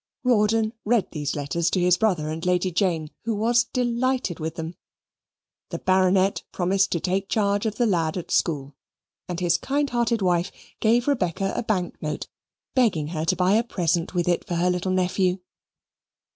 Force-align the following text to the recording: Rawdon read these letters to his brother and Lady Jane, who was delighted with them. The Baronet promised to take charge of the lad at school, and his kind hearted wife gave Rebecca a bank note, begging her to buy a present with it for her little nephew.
Rawdon 0.23 0.73
read 0.83 1.09
these 1.11 1.35
letters 1.35 1.69
to 1.69 1.79
his 1.79 1.95
brother 1.95 2.27
and 2.29 2.43
Lady 2.43 2.71
Jane, 2.71 3.11
who 3.25 3.35
was 3.35 3.65
delighted 3.65 4.39
with 4.39 4.55
them. 4.55 4.73
The 5.69 5.77
Baronet 5.77 6.41
promised 6.51 6.91
to 6.93 6.99
take 6.99 7.29
charge 7.29 7.67
of 7.67 7.75
the 7.75 7.85
lad 7.85 8.17
at 8.17 8.31
school, 8.31 8.73
and 9.29 9.39
his 9.39 9.57
kind 9.59 9.91
hearted 9.91 10.23
wife 10.23 10.51
gave 10.79 11.07
Rebecca 11.07 11.53
a 11.55 11.61
bank 11.61 12.01
note, 12.01 12.25
begging 12.73 13.09
her 13.09 13.25
to 13.25 13.35
buy 13.35 13.53
a 13.53 13.63
present 13.63 14.15
with 14.15 14.27
it 14.27 14.43
for 14.47 14.55
her 14.55 14.71
little 14.71 14.91
nephew. 14.91 15.37